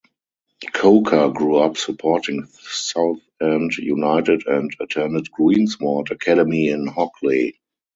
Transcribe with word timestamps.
Coker 0.73 1.29
grew 1.29 1.57
up 1.57 1.77
supporting 1.77 2.47
Southend 2.53 3.77
United 3.77 4.47
and 4.47 4.75
attended 4.79 5.29
Greensward 5.29 6.09
Academy 6.09 6.69
in 6.69 6.87
Hockley. 6.87 7.59